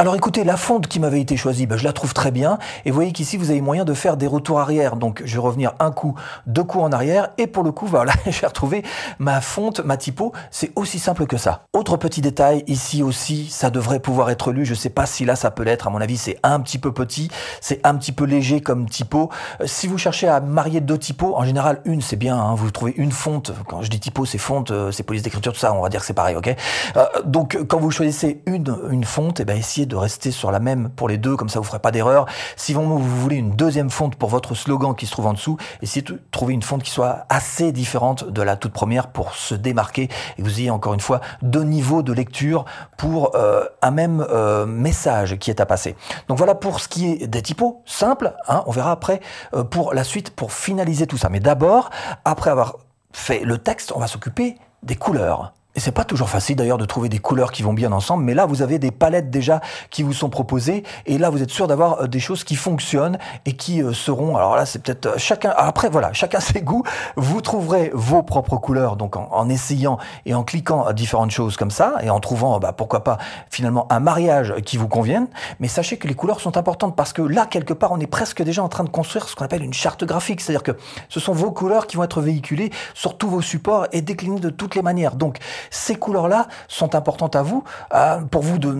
Alors 0.00 0.16
écoutez, 0.16 0.42
la 0.42 0.56
fonte 0.56 0.88
qui 0.88 0.98
m'avait 0.98 1.20
été 1.20 1.36
choisie, 1.36 1.66
ben, 1.66 1.76
je 1.76 1.84
la 1.84 1.92
trouve 1.92 2.14
très 2.14 2.32
bien. 2.32 2.58
Et 2.84 2.90
vous 2.90 2.96
voyez 2.96 3.12
qu'ici, 3.12 3.36
vous 3.36 3.50
avez 3.50 3.60
moyen 3.60 3.84
de 3.84 3.94
faire 3.94 4.16
des 4.16 4.26
retours 4.26 4.58
arrière. 4.58 4.96
Donc 4.96 5.22
je 5.24 5.34
vais 5.34 5.40
revenir 5.40 5.74
un 5.78 5.92
coup, 5.92 6.16
deux 6.48 6.64
coups 6.64 6.82
en 6.82 6.90
arrière. 6.90 7.28
Et 7.38 7.46
pour 7.46 7.62
le 7.62 7.70
coup, 7.70 7.86
voilà, 7.94 8.12
j'ai 8.26 8.44
retrouvé 8.44 8.82
ma 9.20 9.40
fonte, 9.40 9.84
ma 9.84 9.96
typo. 9.96 10.32
C'est 10.50 10.72
aussi 10.74 10.98
simple 10.98 11.26
que 11.26 11.36
ça. 11.36 11.66
Autre 11.72 11.96
petit 11.96 12.20
détail, 12.20 12.64
ici 12.66 13.04
aussi, 13.04 13.48
ça 13.48 13.70
devrait 13.70 14.00
pouvoir 14.00 14.30
être 14.30 14.50
lu. 14.50 14.64
Je 14.64 14.72
ne 14.72 14.76
sais 14.76 14.90
pas 14.90 15.06
si 15.06 15.24
là, 15.24 15.36
ça 15.36 15.52
peut 15.52 15.62
l'être. 15.62 15.86
À 15.86 15.90
mon 15.90 16.00
avis, 16.00 16.16
c'est 16.16 16.40
un 16.42 16.58
petit 16.58 16.78
peu 16.78 16.90
petit. 16.90 17.30
C'est 17.60 17.78
un 17.86 17.94
petit 17.94 18.10
peu 18.10 18.24
léger 18.24 18.60
comme 18.60 18.88
typo. 18.90 19.30
Euh, 19.60 19.66
si 19.68 19.86
vous 19.86 19.96
cherchez 19.96 20.26
à 20.26 20.40
marier 20.40 20.80
deux 20.80 20.98
typos, 20.98 21.36
en 21.36 21.44
général, 21.44 21.80
une, 21.84 22.00
c'est 22.00 22.16
bien. 22.16 22.36
Hein. 22.36 22.56
vous 22.56 22.72
trouvez 22.72 22.94
une 22.96 23.12
fonte. 23.12 23.52
Quand 23.68 23.82
je 23.82 23.90
dis 23.90 24.00
typo, 24.00 24.24
c'est 24.24 24.38
fonte, 24.38 24.72
euh, 24.72 24.90
c'est 24.90 25.04
police 25.04 25.22
d'écriture, 25.22 25.52
tout 25.52 25.60
ça. 25.60 25.72
On 25.72 25.82
va 25.82 25.88
dire 25.88 26.00
que 26.00 26.06
c'est 26.06 26.14
pareil, 26.14 26.34
ok? 26.34 26.52
Euh, 26.96 27.04
Donc 27.24 27.56
quand 27.68 27.78
vous 27.78 27.92
choisissez 27.92 28.42
une, 28.46 28.76
une 28.90 29.04
fonte, 29.04 29.38
et 29.38 29.42
eh 29.42 29.46
ben, 29.46 29.56
essayez 29.56 29.83
de 29.86 29.96
rester 29.96 30.30
sur 30.30 30.50
la 30.50 30.60
même 30.60 30.88
pour 30.90 31.08
les 31.08 31.18
deux, 31.18 31.36
comme 31.36 31.48
ça 31.48 31.60
vous 31.60 31.64
ferez 31.64 31.78
pas 31.78 31.90
d'erreur. 31.90 32.26
Si 32.56 32.74
vous 32.74 32.98
voulez 32.98 33.36
une 33.36 33.50
deuxième 33.50 33.90
fonte 33.90 34.16
pour 34.16 34.28
votre 34.28 34.54
slogan 34.54 34.94
qui 34.94 35.06
se 35.06 35.12
trouve 35.12 35.26
en 35.26 35.32
dessous, 35.32 35.56
essayez 35.82 36.02
de 36.02 36.20
trouver 36.30 36.54
une 36.54 36.62
fonte 36.62 36.82
qui 36.82 36.90
soit 36.90 37.26
assez 37.28 37.72
différente 37.72 38.28
de 38.28 38.42
la 38.42 38.56
toute 38.56 38.72
première 38.72 39.08
pour 39.08 39.34
se 39.34 39.54
démarquer 39.54 40.08
et 40.38 40.42
vous 40.42 40.60
ayez 40.60 40.70
encore 40.70 40.94
une 40.94 41.00
fois 41.00 41.20
deux 41.42 41.64
niveaux 41.64 42.02
de 42.02 42.12
lecture 42.12 42.64
pour 42.96 43.34
euh, 43.34 43.64
un 43.82 43.90
même 43.90 44.24
euh, 44.30 44.66
message 44.66 45.38
qui 45.38 45.50
est 45.50 45.60
à 45.60 45.66
passer. 45.66 45.96
Donc 46.28 46.38
voilà 46.38 46.54
pour 46.54 46.80
ce 46.80 46.88
qui 46.88 47.12
est 47.12 47.26
des 47.26 47.42
typos 47.42 47.82
simples. 47.86 48.34
Hein, 48.48 48.62
on 48.66 48.70
verra 48.70 48.92
après 48.92 49.20
euh, 49.54 49.64
pour 49.64 49.94
la 49.94 50.04
suite 50.04 50.30
pour 50.30 50.52
finaliser 50.52 51.06
tout 51.06 51.18
ça. 51.18 51.28
Mais 51.28 51.40
d'abord, 51.40 51.90
après 52.24 52.50
avoir 52.50 52.78
fait 53.12 53.44
le 53.44 53.58
texte, 53.58 53.92
on 53.94 54.00
va 54.00 54.06
s'occuper 54.06 54.56
des 54.82 54.96
couleurs. 54.96 55.52
Et 55.76 55.80
c'est 55.80 55.90
pas 55.90 56.04
toujours 56.04 56.30
facile 56.30 56.54
d'ailleurs 56.54 56.78
de 56.78 56.84
trouver 56.84 57.08
des 57.08 57.18
couleurs 57.18 57.50
qui 57.50 57.64
vont 57.64 57.72
bien 57.72 57.90
ensemble, 57.90 58.22
mais 58.22 58.34
là 58.34 58.46
vous 58.46 58.62
avez 58.62 58.78
des 58.78 58.92
palettes 58.92 59.30
déjà 59.30 59.60
qui 59.90 60.04
vous 60.04 60.12
sont 60.12 60.30
proposées 60.30 60.84
et 61.04 61.18
là 61.18 61.30
vous 61.30 61.42
êtes 61.42 61.50
sûr 61.50 61.66
d'avoir 61.66 62.02
euh, 62.02 62.06
des 62.06 62.20
choses 62.20 62.44
qui 62.44 62.54
fonctionnent 62.54 63.18
et 63.44 63.54
qui 63.54 63.82
euh, 63.82 63.92
seront. 63.92 64.36
Alors 64.36 64.54
là 64.54 64.66
c'est 64.66 64.80
peut-être 64.80 65.06
euh, 65.06 65.14
chacun. 65.16 65.52
Après 65.56 65.88
voilà, 65.88 66.12
chacun 66.12 66.38
ses 66.38 66.62
goûts. 66.62 66.84
Vous 67.16 67.40
trouverez 67.40 67.90
vos 67.92 68.22
propres 68.22 68.56
couleurs 68.56 68.94
donc 68.94 69.16
en, 69.16 69.48
essayant 69.48 69.98
et 70.26 70.34
en 70.34 70.44
cliquant 70.44 70.84
à 70.84 70.92
différentes 70.92 71.32
choses 71.32 71.56
comme 71.56 71.72
ça 71.72 71.96
et 72.02 72.10
en 72.10 72.20
trouvant 72.20 72.60
bah, 72.60 72.72
pourquoi 72.72 73.02
pas 73.02 73.18
finalement 73.50 73.88
un 73.90 73.98
mariage 73.98 74.54
qui 74.64 74.76
vous 74.76 74.88
convienne. 74.88 75.26
Mais 75.58 75.66
sachez 75.66 75.96
que 75.96 76.06
les 76.06 76.14
couleurs 76.14 76.40
sont 76.40 76.56
importantes 76.56 76.94
parce 76.94 77.12
que 77.12 77.22
là 77.22 77.46
quelque 77.46 77.74
part 77.74 77.90
on 77.90 77.98
est 77.98 78.06
presque 78.06 78.42
déjà 78.42 78.62
en 78.62 78.68
train 78.68 78.84
de 78.84 78.90
construire 78.90 79.28
ce 79.28 79.34
qu'on 79.34 79.44
appelle 79.44 79.64
une 79.64 79.74
charte 79.74 80.04
graphique, 80.04 80.40
c'est-à-dire 80.40 80.62
que 80.62 80.76
ce 81.08 81.18
sont 81.18 81.32
vos 81.32 81.50
couleurs 81.50 81.88
qui 81.88 81.96
vont 81.96 82.04
être 82.04 82.20
véhiculées 82.20 82.70
sur 82.94 83.18
tous 83.18 83.28
vos 83.28 83.42
supports 83.42 83.88
et 83.90 84.02
déclinées 84.02 84.38
de 84.38 84.50
toutes 84.50 84.76
les 84.76 84.82
manières. 84.82 85.16
Donc 85.16 85.38
ces 85.70 85.96
couleurs-là 85.96 86.48
sont 86.68 86.94
importantes 86.94 87.36
à 87.36 87.42
vous, 87.42 87.64
euh, 87.94 88.20
pour 88.30 88.42
vous 88.42 88.58
de 88.58 88.74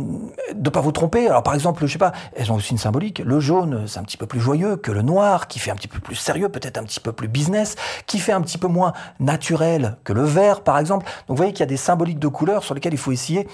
ne 0.55 0.71
pas 0.71 0.81
vous 0.81 0.93
tromper. 0.93 1.29
Alors 1.29 1.43
par 1.43 1.55
exemple, 1.55 1.87
je 1.87 1.93
sais 1.93 1.99
pas, 1.99 2.13
elles 2.37 2.51
ont 2.53 2.57
aussi 2.57 2.73
une 2.73 2.79
symbolique. 2.79 3.21
Le 3.25 3.41
jaune, 3.41 3.87
c'est 3.87 3.99
un 3.99 4.05
petit 4.05 4.17
peu 4.17 4.27
plus 4.27 4.41
joyeux 4.41 4.77
que 4.77 4.93
le 4.93 5.03
noir, 5.03 5.49
qui 5.49 5.59
fait 5.59 5.71
un 5.71 5.77
petit 5.77 5.89
peu 5.89 6.01
plus 6.01 6.17
sérieux, 6.17 6.49
peut-être 6.49 6.79
un 6.79 6.85
petit 6.85 7.01
peu 7.01 7.13
plus 7.13 7.29
business, 7.29 7.77
qui 8.07 8.19
fait 8.19 8.33
un 8.33 8.41
petit 8.41 8.59
peu 8.59 8.69
moins 8.69 8.93
naturel 9.21 9.97
que 10.05 10.13
le 10.13 10.25
vert, 10.25 10.63
par 10.63 10.79
exemple. 10.79 11.05
Donc 11.05 11.37
vous 11.37 11.37
voyez 11.37 11.53
qu'il 11.53 11.61
y 11.61 11.65
a 11.65 11.67
des 11.67 11.77
symboliques 11.77 12.19
de 12.19 12.29
couleurs 12.29 12.65
sur 12.65 12.75
lesquelles 12.75 12.95
il 12.95 12.99
faut 12.99 13.13
essayer 13.13 13.49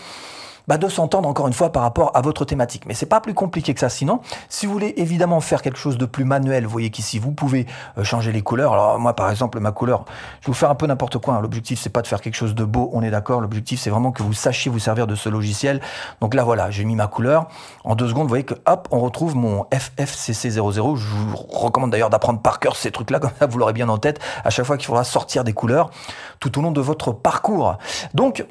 bah, 0.68 0.78
de 0.78 0.88
s'entendre 0.88 1.28
encore 1.28 1.46
une 1.46 1.52
fois 1.52 1.72
par 1.72 1.82
rapport 1.82 2.10
à 2.14 2.20
votre 2.20 2.44
thématique. 2.44 2.84
Mais 2.86 2.94
c'est 2.94 3.06
pas 3.06 3.20
plus 3.20 3.34
compliqué 3.34 3.74
que 3.74 3.80
ça 3.80 3.88
sinon. 3.88 4.20
Si 4.48 4.66
vous 4.66 4.72
voulez 4.72 4.94
évidemment 4.96 5.40
faire 5.40 5.62
quelque 5.62 5.78
chose 5.78 5.98
de 5.98 6.06
plus 6.06 6.24
manuel, 6.24 6.64
vous 6.64 6.70
voyez 6.70 6.90
qu'ici 6.90 7.18
vous 7.18 7.32
pouvez 7.32 7.66
euh, 7.98 8.04
changer 8.04 8.32
les 8.32 8.42
couleurs. 8.42 8.72
Alors 8.72 8.98
moi 8.98 9.14
par 9.14 9.30
exemple 9.30 9.60
ma 9.60 9.72
couleur, 9.72 10.04
je 10.40 10.46
vais 10.46 10.52
vous 10.52 10.54
faire 10.54 10.70
un 10.70 10.74
peu 10.74 10.86
n'importe 10.86 11.18
quoi. 11.18 11.34
Hein. 11.34 11.40
L'objectif 11.40 11.80
c'est 11.80 11.90
pas 11.90 12.02
de 12.02 12.06
faire 12.06 12.20
quelque 12.20 12.34
chose 12.34 12.54
de 12.54 12.64
beau, 12.64 12.90
on 12.92 13.02
est 13.02 13.10
d'accord. 13.10 13.40
L'objectif 13.40 13.80
c'est 13.80 13.90
vraiment 13.90 14.12
que 14.12 14.22
vous 14.22 14.32
sachiez 14.32 14.70
vous 14.70 14.78
servir 14.78 15.06
de 15.06 15.14
ce 15.14 15.28
logiciel. 15.28 15.80
Donc 16.20 16.34
là 16.34 16.44
voilà, 16.44 16.70
j'ai 16.70 16.84
mis 16.84 16.96
ma 16.96 17.06
couleur. 17.06 17.48
En 17.84 17.94
deux 17.94 18.08
secondes, 18.08 18.24
vous 18.24 18.28
voyez 18.28 18.44
que 18.44 18.54
hop, 18.66 18.88
on 18.90 19.00
retrouve 19.00 19.36
mon 19.36 19.66
FFCC00. 19.72 20.96
Je 20.96 21.06
vous 21.08 21.36
recommande 21.36 21.90
d'ailleurs 21.90 22.10
d'apprendre 22.10 22.40
par 22.40 22.60
cœur 22.60 22.76
ces 22.76 22.90
trucs-là, 22.90 23.18
comme 23.20 23.30
ça 23.38 23.46
vous 23.46 23.58
l'aurez 23.58 23.72
bien 23.72 23.88
en 23.88 23.98
tête 23.98 24.20
à 24.44 24.50
chaque 24.50 24.66
fois 24.66 24.76
qu'il 24.76 24.86
faudra 24.86 25.04
sortir 25.04 25.44
des 25.44 25.52
couleurs 25.52 25.90
tout 26.38 26.58
au 26.58 26.62
long 26.62 26.72
de 26.72 26.80
votre 26.80 27.12
parcours. 27.12 27.76
Donc 28.14 28.44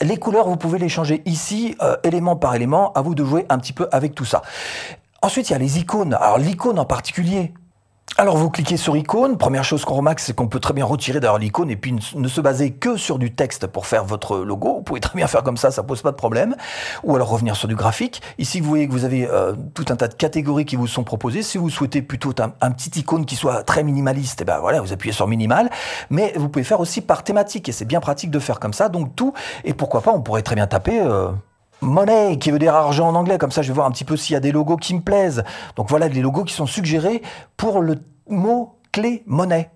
les 0.00 0.16
couleurs, 0.16 0.48
vous 0.48 0.56
pouvez 0.56 0.78
les 0.78 0.88
changer 0.88 1.22
ici, 1.26 1.76
euh, 1.82 1.96
élément 2.02 2.36
par 2.36 2.54
élément, 2.54 2.92
à 2.92 3.02
vous 3.02 3.14
de 3.14 3.24
jouer 3.24 3.46
un 3.48 3.58
petit 3.58 3.72
peu 3.72 3.88
avec 3.92 4.14
tout 4.14 4.24
ça. 4.24 4.42
Ensuite, 5.20 5.50
il 5.50 5.52
y 5.52 5.56
a 5.56 5.58
les 5.58 5.78
icônes. 5.78 6.14
Alors 6.14 6.38
l'icône 6.38 6.78
en 6.78 6.84
particulier, 6.84 7.52
alors 8.18 8.36
vous 8.36 8.50
cliquez 8.50 8.76
sur 8.76 8.94
icône, 8.94 9.38
première 9.38 9.64
chose 9.64 9.86
qu'on 9.86 9.94
remarque, 9.94 10.20
c'est 10.20 10.34
qu'on 10.34 10.46
peut 10.46 10.60
très 10.60 10.74
bien 10.74 10.84
retirer 10.84 11.18
d'ailleurs 11.18 11.38
l'icône 11.38 11.70
et 11.70 11.76
puis 11.76 11.94
ne 12.14 12.28
se 12.28 12.40
baser 12.42 12.72
que 12.72 12.96
sur 12.96 13.18
du 13.18 13.34
texte 13.34 13.66
pour 13.66 13.86
faire 13.86 14.04
votre 14.04 14.38
logo. 14.38 14.74
Vous 14.76 14.82
pouvez 14.82 15.00
très 15.00 15.16
bien 15.16 15.26
faire 15.26 15.42
comme 15.42 15.56
ça, 15.56 15.70
ça 15.70 15.82
pose 15.82 16.02
pas 16.02 16.10
de 16.10 16.16
problème. 16.16 16.54
Ou 17.04 17.16
alors 17.16 17.30
revenir 17.30 17.56
sur 17.56 17.68
du 17.68 17.74
graphique. 17.74 18.20
Ici 18.38 18.60
vous 18.60 18.68
voyez 18.68 18.86
que 18.86 18.92
vous 18.92 19.04
avez 19.04 19.26
euh, 19.28 19.54
tout 19.74 19.86
un 19.88 19.96
tas 19.96 20.08
de 20.08 20.14
catégories 20.14 20.66
qui 20.66 20.76
vous 20.76 20.86
sont 20.86 21.04
proposées. 21.04 21.42
Si 21.42 21.56
vous 21.56 21.70
souhaitez 21.70 22.02
plutôt 22.02 22.34
un, 22.38 22.70
petit 22.70 23.00
icône 23.00 23.24
qui 23.24 23.34
soit 23.34 23.62
très 23.62 23.82
minimaliste, 23.82 24.40
et 24.40 24.42
eh 24.42 24.44
ben 24.44 24.58
voilà, 24.58 24.82
vous 24.82 24.92
appuyez 24.92 25.14
sur 25.14 25.26
minimal. 25.26 25.70
Mais 26.10 26.34
vous 26.36 26.50
pouvez 26.50 26.64
faire 26.64 26.80
aussi 26.80 27.00
par 27.00 27.24
thématique 27.24 27.70
et 27.70 27.72
c'est 27.72 27.86
bien 27.86 28.00
pratique 28.00 28.30
de 28.30 28.38
faire 28.38 28.60
comme 28.60 28.74
ça. 28.74 28.90
Donc 28.90 29.16
tout, 29.16 29.32
et 29.64 29.72
pourquoi 29.72 30.02
pas, 30.02 30.12
on 30.12 30.20
pourrait 30.20 30.42
très 30.42 30.54
bien 30.54 30.66
taper... 30.66 31.00
Euh, 31.00 31.30
money, 31.82 32.38
qui 32.38 32.50
veut 32.50 32.58
dire 32.58 32.74
argent 32.74 33.08
en 33.08 33.14
anglais. 33.14 33.38
Comme 33.38 33.52
ça, 33.52 33.62
je 33.62 33.68
vais 33.68 33.74
voir 33.74 33.86
un 33.86 33.90
petit 33.90 34.04
peu 34.04 34.16
s'il 34.16 34.34
y 34.34 34.36
a 34.36 34.40
des 34.40 34.52
logos 34.52 34.76
qui 34.76 34.94
me 34.94 35.00
plaisent. 35.00 35.44
Donc 35.76 35.88
voilà, 35.90 36.08
les 36.08 36.22
logos 36.22 36.44
qui 36.44 36.54
sont 36.54 36.66
suggérés 36.66 37.22
pour 37.56 37.80
le 37.80 37.98
mot 38.28 38.78
clé 38.92 39.22
monnaie. 39.26 39.70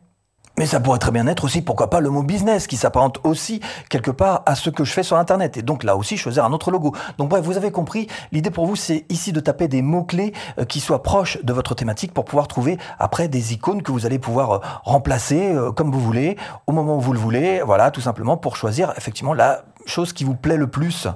Mais 0.58 0.64
ça 0.64 0.80
pourrait 0.80 0.98
très 0.98 1.10
bien 1.10 1.26
être 1.26 1.44
aussi, 1.44 1.60
pourquoi 1.60 1.90
pas, 1.90 2.00
le 2.00 2.08
mot 2.08 2.22
business, 2.22 2.66
qui 2.66 2.78
s'apparente 2.78 3.18
aussi 3.24 3.60
quelque 3.90 4.10
part 4.10 4.42
à 4.46 4.54
ce 4.54 4.70
que 4.70 4.84
je 4.84 4.92
fais 4.92 5.02
sur 5.02 5.18
Internet. 5.18 5.58
Et 5.58 5.62
donc 5.62 5.84
là 5.84 5.96
aussi, 5.96 6.16
choisir 6.16 6.46
un 6.46 6.52
autre 6.54 6.70
logo. 6.70 6.94
Donc 7.18 7.28
bref, 7.28 7.44
vous 7.44 7.58
avez 7.58 7.70
compris, 7.70 8.06
l'idée 8.32 8.50
pour 8.50 8.64
vous, 8.64 8.74
c'est 8.74 9.04
ici 9.10 9.32
de 9.32 9.40
taper 9.40 9.68
des 9.68 9.82
mots-clés 9.82 10.32
euh, 10.58 10.64
qui 10.64 10.80
soient 10.80 11.02
proches 11.02 11.36
de 11.44 11.52
votre 11.52 11.74
thématique 11.74 12.14
pour 12.14 12.24
pouvoir 12.24 12.48
trouver 12.48 12.78
après 12.98 13.28
des 13.28 13.52
icônes 13.52 13.82
que 13.82 13.92
vous 13.92 14.06
allez 14.06 14.18
pouvoir 14.18 14.50
euh, 14.50 14.58
remplacer 14.82 15.52
euh, 15.52 15.72
comme 15.72 15.92
vous 15.92 16.00
voulez, 16.00 16.38
au 16.66 16.72
moment 16.72 16.96
où 16.96 17.00
vous 17.00 17.12
le 17.12 17.18
voulez. 17.18 17.60
Voilà, 17.60 17.90
tout 17.90 18.00
simplement 18.00 18.38
pour 18.38 18.56
choisir 18.56 18.94
effectivement 18.96 19.34
la 19.34 19.62
chose 19.84 20.14
qui 20.14 20.24
vous 20.24 20.36
plaît 20.36 20.56
le 20.56 20.68
plus 20.68 21.06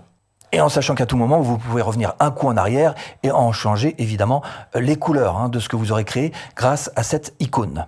et 0.52 0.60
en 0.60 0.68
sachant 0.68 0.94
qu'à 0.94 1.06
tout 1.06 1.16
moment, 1.16 1.40
vous 1.40 1.58
pouvez 1.58 1.82
revenir 1.82 2.14
un 2.20 2.30
coup 2.30 2.48
en 2.48 2.56
arrière 2.56 2.94
et 3.22 3.30
en 3.30 3.52
changer 3.52 3.94
évidemment 3.98 4.42
les 4.74 4.96
couleurs 4.96 5.36
hein, 5.36 5.48
de 5.48 5.58
ce 5.58 5.68
que 5.68 5.76
vous 5.76 5.92
aurez 5.92 6.04
créé 6.04 6.32
grâce 6.56 6.90
à 6.96 7.02
cette 7.02 7.34
icône. 7.40 7.86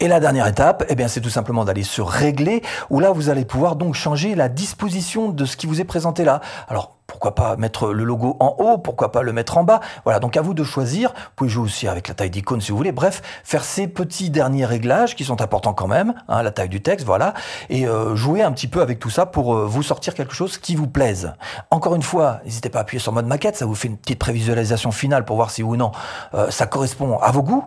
Et 0.00 0.08
la 0.08 0.20
dernière 0.20 0.46
étape, 0.46 0.84
eh 0.88 0.94
bien, 0.94 1.08
c'est 1.08 1.22
tout 1.22 1.30
simplement 1.30 1.64
d'aller 1.64 1.82
sur 1.82 2.08
régler, 2.08 2.62
où 2.90 3.00
là, 3.00 3.12
vous 3.12 3.30
allez 3.30 3.46
pouvoir 3.46 3.76
donc 3.76 3.94
changer 3.94 4.34
la 4.34 4.50
disposition 4.50 5.30
de 5.30 5.44
ce 5.46 5.56
qui 5.56 5.66
vous 5.66 5.80
est 5.80 5.84
présenté 5.84 6.22
là. 6.24 6.40
Alors, 6.68 6.96
pourquoi 7.06 7.34
pas 7.34 7.56
mettre 7.56 7.92
le 7.92 8.04
logo 8.04 8.36
en 8.40 8.56
haut, 8.58 8.78
pourquoi 8.78 9.10
pas 9.10 9.22
le 9.22 9.32
mettre 9.32 9.56
en 9.56 9.64
bas. 9.64 9.80
Voilà, 10.04 10.18
donc 10.18 10.36
à 10.36 10.42
vous 10.42 10.52
de 10.52 10.64
choisir. 10.64 11.10
Vous 11.10 11.30
pouvez 11.36 11.50
jouer 11.50 11.64
aussi 11.64 11.88
avec 11.88 12.08
la 12.08 12.14
taille 12.14 12.28
d'icône 12.30 12.60
si 12.60 12.72
vous 12.72 12.76
voulez. 12.76 12.92
Bref, 12.92 13.22
faire 13.42 13.64
ces 13.64 13.86
petits 13.86 14.28
derniers 14.28 14.66
réglages 14.66 15.14
qui 15.14 15.24
sont 15.24 15.40
importants 15.40 15.72
quand 15.72 15.86
même, 15.86 16.14
hein, 16.28 16.42
la 16.42 16.50
taille 16.50 16.68
du 16.68 16.82
texte, 16.82 17.06
voilà, 17.06 17.32
et 17.70 17.86
euh, 17.86 18.16
jouer 18.16 18.42
un 18.42 18.52
petit 18.52 18.68
peu 18.68 18.82
avec 18.82 18.98
tout 18.98 19.10
ça 19.10 19.24
pour 19.24 19.54
euh, 19.54 19.64
vous 19.64 19.82
sortir 19.82 20.12
quelque 20.12 20.34
chose 20.34 20.58
qui 20.58 20.74
vous 20.74 20.88
plaise. 20.88 21.32
Encore 21.70 21.94
une 21.94 22.02
fois, 22.02 22.40
n'hésitez 22.44 22.68
pas 22.68 22.80
à 22.80 22.82
appuyer 22.82 23.00
sur 23.00 23.12
mode 23.12 23.26
maquette, 23.26 23.56
ça 23.56 23.64
vous 23.64 23.74
fait 23.74 23.88
une 23.88 23.96
petite 23.96 24.18
prévisualisation 24.18 24.90
finale 24.90 25.24
pour 25.24 25.36
voir 25.36 25.50
si 25.50 25.62
ou 25.62 25.76
non 25.76 25.92
euh, 26.34 26.50
ça 26.50 26.66
correspond 26.66 27.18
à 27.18 27.30
vos 27.30 27.42
goûts 27.42 27.64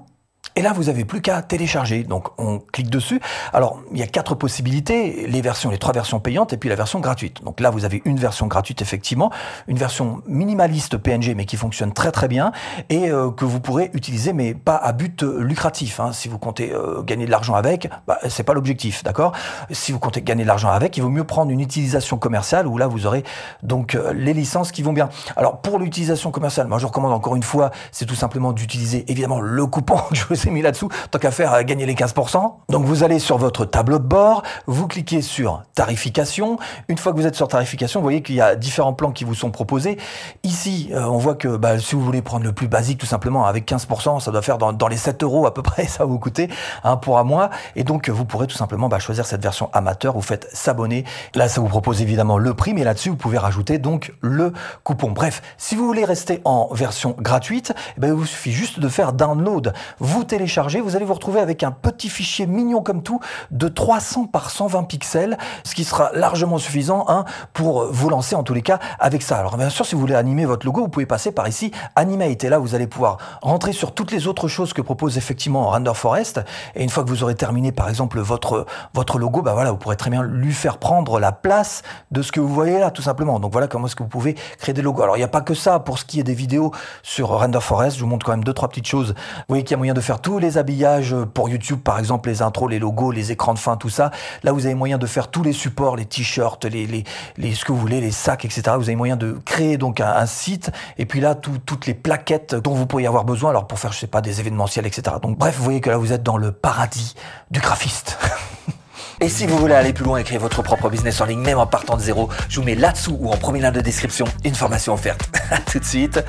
Et 0.60 0.62
là, 0.62 0.74
vous 0.74 0.86
n'avez 0.86 1.05
plus 1.05 1.22
qu'à 1.22 1.41
télécharger. 1.41 2.03
Donc, 2.03 2.27
on 2.38 2.60
clique 2.60 2.89
dessus. 2.89 3.22
Alors, 3.53 3.79
il 3.93 3.98
y 3.98 4.03
a 4.03 4.08
quatre 4.08 4.36
possibilités 4.36 5.25
les 5.27 5.41
versions, 5.41 5.69
les 5.69 5.77
trois 5.77 5.93
versions 5.93 6.19
payantes 6.19 6.51
et 6.51 6.58
puis 6.58 6.67
la 6.67 6.75
version 6.75 7.00
gratuite. 7.00 7.41
Donc 7.43 7.62
là, 7.62 7.69
vous 7.69 7.86
avez 7.86 8.01
une 8.03 8.17
version 8.17 8.48
gratuite 8.48 8.81
effectivement, 8.81 9.31
une 9.67 9.77
version 9.77 10.22
minimaliste 10.27 10.98
PNG 10.98 11.34
mais 11.34 11.46
qui 11.46 11.55
fonctionne 11.55 11.93
très 11.93 12.12
très 12.12 12.27
bien 12.27 12.51
et 12.89 13.10
euh, 13.10 13.31
que 13.31 13.46
vous 13.46 13.62
pourrez 13.62 13.89
utiliser 13.93 14.34
mais 14.34 14.53
pas 14.53 14.75
à 14.75 14.91
but 14.91 15.24
euh, 15.24 15.39
lucratif. 15.39 16.01
Hein. 16.01 16.12
Si 16.12 16.27
vous 16.27 16.39
comptez 16.39 16.74
euh, 16.74 17.03
gagner 17.03 17.25
de 17.25 17.31
l'argent 17.31 17.53
avec, 17.53 17.89
bah, 18.05 18.19
c'est 18.27 18.43
pas 18.43 18.53
l'objectif, 18.53 19.01
d'accord? 19.03 19.31
Si 19.72 19.93
vous 19.93 20.00
comptez 20.00 20.22
gagner 20.22 20.43
de 20.43 20.48
l'argent 20.48 20.72
avec, 20.72 20.98
il 20.98 21.03
vaut 21.03 21.10
mieux 21.10 21.24
prendre 21.24 21.51
une 21.51 21.62
utilisation 21.62 22.17
commerciale 22.17 22.67
où 22.67 22.77
là 22.77 22.88
vous 22.88 23.05
aurez 23.05 23.24
donc 23.63 23.98
les 24.13 24.34
licences 24.34 24.74
qui 24.74 24.84
vont 24.84 24.93
bien. 24.93 25.08
Alors 25.38 25.62
pour 25.62 25.79
l'utilisation 25.79 26.31
commerciale, 26.31 26.67
moi 26.67 26.79
je 26.79 26.86
recommande 26.86 27.13
encore 27.13 27.38
une 27.38 27.43
fois, 27.43 27.72
c'est 27.93 28.05
tout 28.05 28.15
simplement 28.15 28.51
d'utiliser 28.51 29.05
évidemment 29.08 29.39
le 29.39 29.65
coupon 29.67 30.00
vous 30.33 30.48
ai 30.48 30.51
mis 30.51 30.62
là-dessous, 30.62 30.89
tant 31.12 31.19
qu'à 31.19 31.31
faire 31.31 31.63
gagner 31.63 31.86
les 31.86 31.95
15%. 31.95 32.53
Donc 32.69 32.86
vous 32.86 33.03
allez 33.03 33.19
sur 33.19 33.38
votre 33.38 33.65
tableau 33.65 34.00
de 34.00 34.03
bord, 34.03 34.43
vous 34.67 34.88
cliquez 34.88 35.21
sur 35.21 35.63
tarification. 35.75 36.57
Une 36.88 36.98
fois 36.98 37.12
que 37.12 37.17
vous 37.17 37.27
êtes 37.27 37.36
sur 37.36 37.48
tarification, 37.48 38.00
vous 38.00 38.05
voyez 38.05 38.21
qu'il 38.21 38.36
y 38.36 38.41
a 38.41 38.55
différents 38.55 38.93
plans 38.93 39.12
qui 39.12 39.24
vous 39.24 39.36
sont 39.36 39.51
proposés. 39.51 39.98
Ici, 40.43 40.89
euh, 40.93 41.03
on 41.03 41.17
voit 41.17 41.36
que 41.36 41.57
bah, 41.57 41.79
si 41.79 41.95
vous 41.95 42.01
voulez 42.01 42.21
prendre 42.21 42.43
le 42.43 42.53
plus 42.53 42.67
basique, 42.67 43.00
tout 43.00 43.05
simplement, 43.05 43.45
avec 43.45 43.69
15%, 43.69 44.19
ça 44.19 44.31
doit 44.31 44.41
faire 44.41 44.57
dans, 44.57 44.88
les 44.88 44.98
7 44.98 45.24
euros 45.24 45.45
à 45.45 45.53
peu 45.53 45.62
près, 45.62 45.86
ça 45.88 46.00
va 46.00 46.05
vous 46.05 46.19
coûter 46.19 46.50
hein, 46.83 46.98
pour 46.98 47.17
un 47.17 47.24
mois. 47.24 47.50
Et 47.75 47.83
donc, 47.83 48.09
vous 48.09 48.25
pourrez 48.25 48.48
tout 48.48 48.57
simplement 48.57 48.89
bah, 48.89 49.00
choisir 49.00 49.25
cette 49.25 49.41
version 49.41 49.69
amateur. 49.74 50.13
Vous 50.13 50.21
faites 50.21 50.48
s'abonner. 50.53 51.05
Là, 51.36 51.48
ça 51.48 51.62
vous 51.62 51.67
propose 51.67 52.01
évidemment 52.01 52.38
le 52.38 52.53
prix, 52.53 52.74
mais 52.74 52.83
là-dessus, 52.83 53.09
vous 53.09 53.15
pouvez 53.15 53.38
rajouter 53.38 53.77
donc 53.77 54.13
le 54.21 54.53
coupon. 54.83 55.12
Bref, 55.12 55.41
si 55.57 55.75
vous 55.75 55.86
voulez 55.86 56.05
rester 56.05 56.41
en 56.45 56.74
version 56.74 57.15
gratuite, 57.19 57.74
eh 57.98 58.00
ben, 58.00 58.07
il 58.07 58.13
vous 58.13 58.25
suffit 58.25 58.51
juste 58.51 58.79
de 58.79 58.89
faire 58.89 59.13
download. 59.13 59.74
Vous 60.00 60.18
téléchargez, 60.23 60.81
vous 60.81 60.95
allez 60.95 61.05
vous 61.05 61.13
retrouver 61.13 61.39
avec 61.39 61.63
un 61.63 61.71
petit 61.71 62.09
fichier 62.09 62.45
mignon 62.45 62.81
comme 62.81 63.03
tout 63.03 63.19
de 63.51 63.67
300 63.67 64.25
par 64.25 64.49
120 64.49 64.83
pixels, 64.83 65.38
ce 65.63 65.75
qui 65.75 65.83
sera 65.83 66.11
largement 66.13 66.57
suffisant 66.57 67.05
hein, 67.07 67.25
pour 67.53 67.85
vous 67.91 68.09
lancer 68.09 68.35
en 68.35 68.43
tous 68.43 68.53
les 68.53 68.61
cas 68.61 68.79
avec 68.99 69.21
ça. 69.21 69.38
Alors 69.38 69.57
bien 69.57 69.69
sûr, 69.69 69.85
si 69.85 69.95
vous 69.95 70.01
voulez 70.01 70.15
animer 70.15 70.45
votre 70.45 70.65
logo, 70.65 70.81
vous 70.81 70.89
pouvez 70.89 71.05
passer 71.05 71.31
par 71.31 71.47
ici 71.47 71.71
Animate 71.95 72.43
et 72.43 72.49
là 72.49 72.57
vous 72.57 72.75
allez 72.75 72.88
pouvoir 72.88 73.17
rentrer 73.41 73.73
sur 73.73 73.93
toutes 73.93 74.11
les 74.11 74.27
autres 74.27 74.47
choses 74.47 74.73
que 74.73 74.81
propose 74.81 75.17
effectivement 75.17 75.69
Render 75.69 75.93
Forest 75.93 76.41
et 76.75 76.83
une 76.83 76.89
fois 76.89 77.03
que 77.03 77.09
vous 77.09 77.23
aurez 77.23 77.35
terminé 77.35 77.71
par 77.71 77.89
exemple 77.89 78.19
votre 78.19 78.65
votre 78.93 79.19
logo, 79.19 79.41
bah 79.41 79.53
voilà, 79.53 79.71
vous 79.71 79.77
pourrez 79.77 79.97
très 79.97 80.09
bien 80.09 80.23
lui 80.23 80.53
faire 80.53 80.77
prendre 80.77 81.19
la 81.19 81.31
place 81.31 81.83
de 82.11 82.21
ce 82.21 82.31
que 82.31 82.39
vous 82.39 82.53
voyez 82.53 82.79
là 82.79 82.91
tout 82.91 83.01
simplement. 83.01 83.39
Donc 83.39 83.51
voilà 83.51 83.67
comment 83.67 83.88
est-ce 83.88 83.95
que 83.95 84.03
vous 84.03 84.09
pouvez 84.09 84.35
créer 84.57 84.73
des 84.73 84.81
logos. 84.81 85.03
Alors 85.03 85.17
il 85.17 85.19
n'y 85.19 85.25
a 85.25 85.29
pas 85.29 85.41
que 85.41 85.53
ça 85.53 85.79
pour 85.79 85.99
ce 85.99 86.05
qui 86.05 86.19
est 86.19 86.23
des 86.23 86.33
vidéos 86.33 86.71
sur 87.03 87.29
Render 87.29 87.61
Forest, 87.61 87.97
je 87.97 88.01
vous 88.01 88.09
montre 88.09 88.25
quand 88.25 88.31
même 88.31 88.43
deux 88.43 88.53
trois 88.53 88.67
petites 88.69 88.88
choses. 88.88 89.09
Vous 89.09 89.43
voyez 89.49 89.63
qu'il 89.63 89.71
y 89.71 89.75
a 89.75 89.77
moyen 89.77 89.93
de 89.93 90.01
faire 90.01 90.08
tous 90.17 90.39
les 90.39 90.57
habillages 90.57 91.15
pour 91.33 91.49
YouTube 91.49 91.79
par 91.79 91.99
exemple, 91.99 92.29
les 92.29 92.41
intros, 92.41 92.69
les 92.69 92.79
logos, 92.79 93.11
les 93.11 93.31
écrans 93.31 93.53
de 93.53 93.59
fin, 93.59 93.77
tout 93.77 93.89
ça. 93.89 94.09
Là 94.43 94.51
vous 94.51 94.65
avez 94.65 94.73
moyen 94.73 94.97
de 94.97 95.05
faire 95.05 95.29
tous 95.29 95.43
les 95.43 95.53
supports, 95.53 95.95
les 95.95 96.05
t-shirts, 96.05 96.65
les, 96.65 96.87
les, 97.37 97.53
ce 97.53 97.63
que 97.63 97.71
vous 97.71 97.77
voulez, 97.77 98.01
les 98.01 98.11
sacs, 98.11 98.45
etc. 98.45 98.63
Vous 98.75 98.89
avez 98.89 98.95
moyen 98.95 99.15
de 99.15 99.37
créer 99.45 99.77
donc 99.77 100.01
un, 100.01 100.25
site 100.25 100.71
et 100.97 101.05
puis 101.05 101.19
là 101.19 101.35
toutes 101.35 101.85
les 101.85 101.93
plaquettes 101.93 102.55
dont 102.55 102.73
vous 102.73 102.87
pourriez 102.87 103.07
avoir 103.07 103.25
besoin 103.25 103.51
alors 103.51 103.67
pour 103.67 103.79
faire 103.79 103.91
je 103.91 103.99
sais 103.99 104.07
pas 104.07 104.21
des 104.21 104.39
événementiels, 104.39 104.87
etc. 104.87 105.17
Donc 105.21 105.37
bref, 105.37 105.55
vous 105.57 105.63
voyez 105.63 105.81
que 105.81 105.91
là 105.91 105.97
vous 105.97 106.11
êtes 106.11 106.23
dans 106.23 106.37
le 106.37 106.51
paradis 106.51 107.13
du 107.51 107.59
graphiste. 107.59 108.17
Et 109.21 109.27
si 109.27 109.45
vous 109.45 109.57
voulez 109.57 109.73
aller 109.73 109.91
plus 109.91 110.05
loin 110.05 110.17
et 110.17 110.23
créer 110.23 110.37
votre 110.37 110.61
propre 110.61 110.89
business 110.89 111.19
en 111.19 111.25
ligne, 111.25 111.41
même 111.41 111.57
en 111.57 111.67
partant 111.67 111.97
de 111.97 112.01
zéro, 112.01 112.29
je 112.47 112.59
vous 112.59 112.65
mets 112.65 112.75
là-dessous 112.75 113.17
ou 113.19 113.29
en 113.29 113.35
premier 113.35 113.59
lien 113.59 113.71
de 113.71 113.81
description 113.81 114.25
une 114.45 114.55
formation 114.55 114.93
offerte. 114.93 115.29
A 115.51 115.57
tout 115.57 115.79
de 115.79 115.85
suite. 115.85 116.23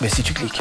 Mais 0.00 0.08
si 0.08 0.24
tu 0.24 0.34
cliques. 0.34 0.60